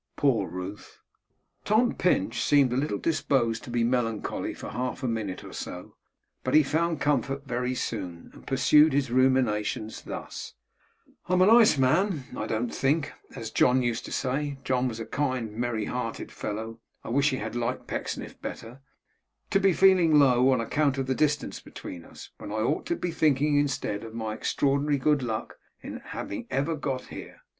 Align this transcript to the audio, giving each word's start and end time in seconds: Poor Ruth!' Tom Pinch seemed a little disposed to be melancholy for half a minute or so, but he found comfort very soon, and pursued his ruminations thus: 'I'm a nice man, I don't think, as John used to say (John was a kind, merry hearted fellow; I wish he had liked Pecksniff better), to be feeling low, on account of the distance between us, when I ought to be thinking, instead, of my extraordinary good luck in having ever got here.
Poor 0.15 0.47
Ruth!' 0.49 0.99
Tom 1.63 1.93
Pinch 1.93 2.41
seemed 2.41 2.73
a 2.73 2.75
little 2.75 2.97
disposed 2.97 3.63
to 3.63 3.69
be 3.69 3.83
melancholy 3.83 4.51
for 4.51 4.69
half 4.71 5.03
a 5.03 5.07
minute 5.07 5.43
or 5.43 5.53
so, 5.53 5.95
but 6.43 6.55
he 6.55 6.63
found 6.63 6.99
comfort 6.99 7.45
very 7.45 7.75
soon, 7.75 8.31
and 8.33 8.47
pursued 8.47 8.93
his 8.93 9.11
ruminations 9.11 10.01
thus: 10.01 10.55
'I'm 11.29 11.43
a 11.43 11.45
nice 11.45 11.77
man, 11.77 12.23
I 12.35 12.47
don't 12.47 12.73
think, 12.73 13.13
as 13.35 13.51
John 13.51 13.83
used 13.83 14.03
to 14.05 14.11
say 14.11 14.57
(John 14.63 14.87
was 14.87 14.99
a 14.99 15.05
kind, 15.05 15.55
merry 15.55 15.85
hearted 15.85 16.31
fellow; 16.31 16.79
I 17.03 17.09
wish 17.09 17.29
he 17.29 17.37
had 17.37 17.55
liked 17.55 17.85
Pecksniff 17.85 18.41
better), 18.41 18.81
to 19.51 19.59
be 19.59 19.71
feeling 19.71 20.17
low, 20.17 20.49
on 20.49 20.59
account 20.59 20.97
of 20.97 21.05
the 21.05 21.13
distance 21.13 21.59
between 21.59 22.05
us, 22.05 22.31
when 22.39 22.51
I 22.51 22.55
ought 22.55 22.87
to 22.87 22.95
be 22.95 23.11
thinking, 23.11 23.55
instead, 23.59 24.03
of 24.03 24.15
my 24.15 24.33
extraordinary 24.33 24.97
good 24.97 25.21
luck 25.21 25.59
in 25.83 25.99
having 25.99 26.47
ever 26.49 26.75
got 26.75 27.09
here. 27.09 27.41